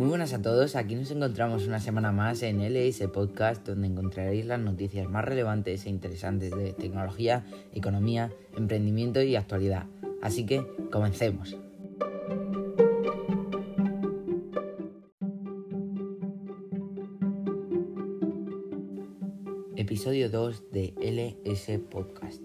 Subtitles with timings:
[0.00, 4.46] Muy buenas a todos, aquí nos encontramos una semana más en LS Podcast donde encontraréis
[4.46, 7.44] las noticias más relevantes e interesantes de tecnología,
[7.74, 9.84] economía, emprendimiento y actualidad.
[10.22, 11.54] Así que comencemos.
[19.76, 22.40] Episodio 2 de LS Podcast.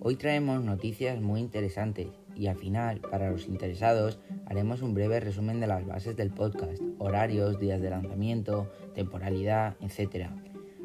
[0.00, 2.08] Hoy traemos noticias muy interesantes
[2.38, 6.80] y al final, para los interesados, haremos un breve resumen de las bases del podcast,
[6.98, 10.26] horarios, días de lanzamiento, temporalidad, etc.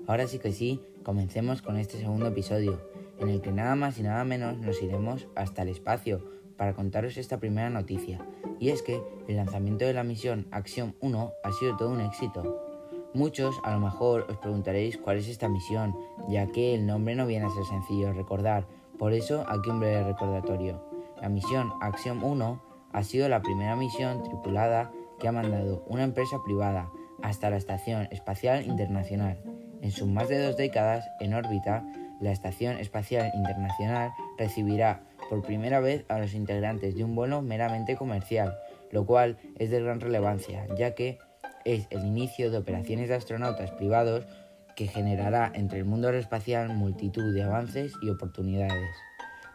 [0.08, 2.82] Ahora sí que sí, comencemos con este segundo episodio,
[3.20, 6.26] en el que nada más y nada menos nos iremos hasta el espacio
[6.58, 8.26] para contaros esta primera noticia,
[8.60, 12.66] y es que el lanzamiento de la misión Acción 1 ha sido todo un éxito.
[13.14, 15.96] Muchos a lo mejor os preguntaréis cuál es esta misión,
[16.30, 18.66] ya que el nombre no viene a ser sencillo de recordar,
[18.98, 20.93] por eso aquí un breve recordatorio.
[21.24, 24.92] La misión Acción 1 ha sido la primera misión tripulada
[25.22, 29.42] que ha mandado una empresa privada hasta la Estación Espacial Internacional.
[29.82, 31.86] En sus más de dos décadas en órbita,
[32.20, 37.96] la Estación Espacial Internacional recibirá por primera vez a los integrantes de un vuelo meramente
[37.96, 38.58] comercial,
[38.92, 41.20] lo cual es de gran relevancia, ya que
[41.64, 44.28] es el inicio de operaciones de astronautas privados
[44.76, 48.90] que generará entre el mundo aeroespacial multitud de avances y oportunidades.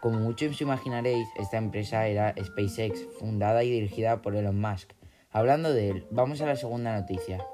[0.00, 4.92] Como muchos os imaginaréis, esta empresa era SpaceX, fundada y dirigida por Elon Musk.
[5.32, 7.44] Hablando de él, vamos a la segunda noticia.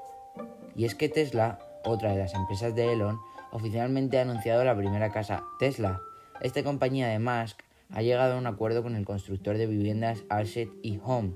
[0.77, 3.19] Y es que Tesla, otra de las empresas de Elon,
[3.51, 6.03] oficialmente ha anunciado la primera casa Tesla.
[6.43, 10.69] Esta compañía de Musk ha llegado a un acuerdo con el constructor de viviendas Alset
[10.83, 11.33] y Home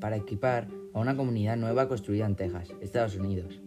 [0.00, 3.60] para equipar a una comunidad nueva construida en Texas, Estados Unidos.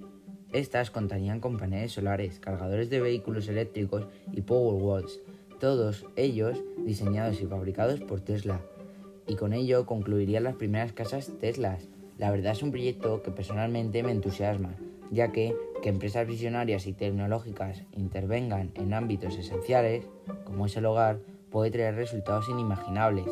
[0.52, 5.19] Estas contarían con paneles solares, cargadores de vehículos eléctricos y power walls
[5.62, 8.59] todos ellos diseñados y fabricados por Tesla.
[9.28, 11.88] Y con ello concluirían las primeras casas Teslas.
[12.17, 14.76] La verdad es un proyecto que personalmente me entusiasma,
[15.12, 20.05] ya que que empresas visionarias y tecnológicas intervengan en ámbitos esenciales,
[20.45, 21.20] como es el hogar,
[21.50, 23.27] puede traer resultados inimaginables.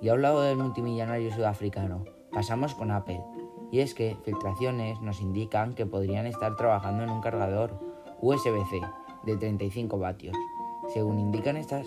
[0.00, 3.20] Y a un lado del multimillonario sudafricano, pasamos con Apple.
[3.72, 7.78] Y es que filtraciones nos indican que podrían estar trabajando en un cargador
[8.20, 8.80] USB-C
[9.24, 10.36] de 35 vatios,
[10.92, 11.86] según indican estas,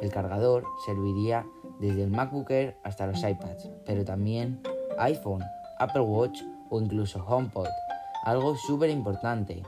[0.00, 1.46] el cargador serviría
[1.80, 2.50] desde el MacBook
[2.82, 4.60] hasta los iPads, pero también
[4.98, 5.42] iPhone,
[5.78, 7.68] Apple Watch o incluso HomePod,
[8.24, 9.62] algo súper importante,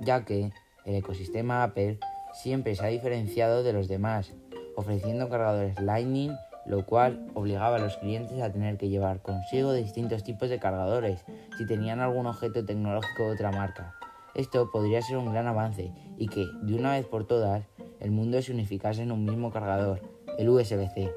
[0.00, 0.52] ya que
[0.84, 1.98] el ecosistema Apple
[2.32, 4.32] siempre se ha diferenciado de los demás,
[4.76, 6.32] ofreciendo cargadores Lightning,
[6.66, 11.24] lo cual obligaba a los clientes a tener que llevar consigo distintos tipos de cargadores
[11.58, 13.94] si tenían algún objeto tecnológico de otra marca.
[14.34, 17.64] Esto podría ser un gran avance y que, de una vez por todas,
[18.02, 20.02] el mundo se unificase en un mismo cargador,
[20.36, 21.12] el USB-C.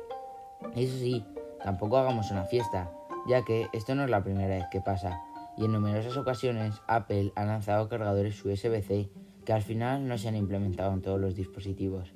[0.75, 1.25] Eso sí,
[1.63, 2.91] tampoco hagamos una fiesta,
[3.27, 5.19] ya que esto no es la primera vez que pasa,
[5.57, 9.09] y en numerosas ocasiones Apple ha lanzado cargadores USB-C
[9.45, 12.13] que al final no se han implementado en todos los dispositivos.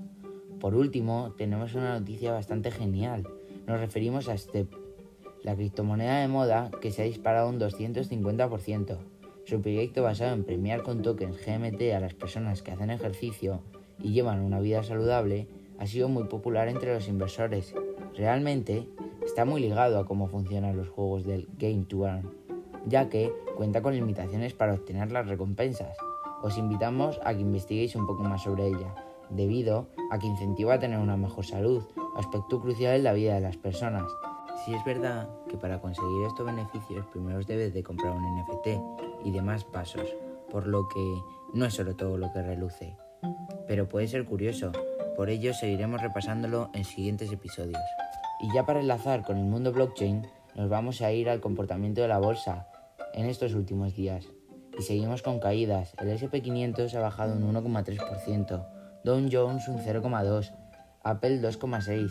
[0.60, 3.28] Por último, tenemos una noticia bastante genial.
[3.66, 4.72] Nos referimos a STEP,
[5.44, 8.98] la criptomoneda de moda que se ha disparado un 250%.
[9.46, 13.64] Su proyecto basado en premiar con tokens GMT a las personas que hacen ejercicio
[14.02, 15.48] y llevan una vida saludable
[15.80, 17.74] ha sido muy popular entre los inversores.
[18.16, 18.88] Realmente
[19.26, 22.30] está muy ligado a cómo funcionan los juegos del Game to Earn,
[22.86, 25.96] ya que cuenta con limitaciones para obtener las recompensas.
[26.42, 28.94] Os invitamos a que investiguéis un poco más sobre ella,
[29.30, 31.84] debido a que incentiva a tener una mejor salud,
[32.18, 34.12] aspecto crucial en la vida de las personas.
[34.66, 38.68] Si es verdad que para conseguir estos beneficios primero debes de comprar un NFT
[39.26, 40.14] y demás pasos,
[40.50, 41.22] por lo que
[41.54, 42.98] no es solo todo lo que reluce
[43.68, 44.72] pero puede ser curioso,
[45.16, 47.82] por ello seguiremos repasándolo en siguientes episodios.
[48.42, 50.26] Y ya para enlazar con el mundo blockchain,
[50.56, 52.68] nos vamos a ir al comportamiento de la bolsa
[53.14, 54.28] en estos últimos días.
[54.78, 58.66] Y seguimos con caídas, el SP500 ha bajado un 1,3%,
[59.04, 60.52] Dow Jones un 0,2%,
[61.04, 62.10] Apple 2,6%,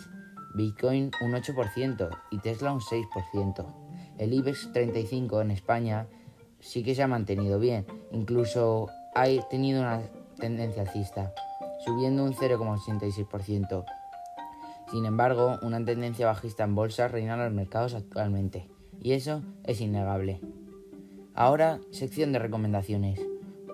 [0.55, 3.67] Bitcoin un 8% y Tesla un 6%.
[4.19, 6.09] El IBEX 35 en España
[6.61, 10.03] sí que se ha mantenido bien, incluso ha tenido una
[10.39, 11.35] tendencia alcista,
[11.85, 13.85] subiendo un 0,86%.
[14.91, 18.69] Sin embargo, una tendencia bajista en bolsa reina en los mercados actualmente,
[19.01, 20.41] y eso es innegable.
[21.35, 23.21] Ahora, sección de recomendaciones.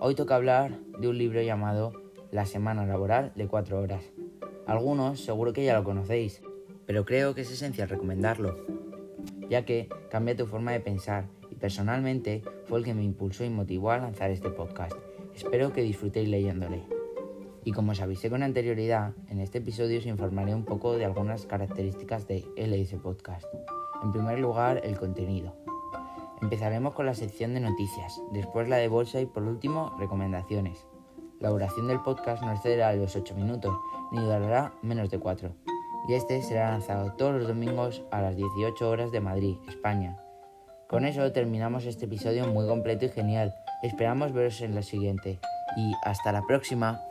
[0.01, 1.93] Hoy toca hablar de un libro llamado
[2.31, 4.03] La semana laboral de 4 horas.
[4.67, 6.43] Algunos seguro que ya lo conocéis,
[6.87, 8.57] pero creo que es esencial recomendarlo,
[9.49, 13.51] ya que cambia tu forma de pensar y personalmente fue el que me impulsó y
[13.51, 14.95] motivó a lanzar este podcast.
[15.35, 16.85] Espero que disfrutéis leyéndole.
[17.65, 21.47] Y como os avisé con anterioridad, en este episodio os informaré un poco de algunas
[21.47, 23.47] características de LS Podcast.
[24.03, 25.57] En primer lugar, el contenido.
[26.41, 30.87] Empezaremos con la sección de noticias, después la de bolsa y por último recomendaciones.
[31.41, 33.77] La duración del podcast no excederá los 8 minutos
[34.13, 35.53] ni durará menos de 4.
[36.09, 40.17] Y este será lanzado todos los domingos a las 18 horas de Madrid, España.
[40.89, 43.55] Con eso terminamos este episodio muy completo y genial.
[43.85, 45.39] Esperamos veros en la siguiente.
[45.77, 47.03] Y hasta la próxima.